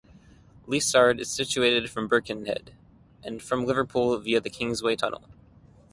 [0.65, 2.73] Liscard is situated from Birkenhead,
[3.23, 5.29] and from Liverpool via the Kingsway Tunnel.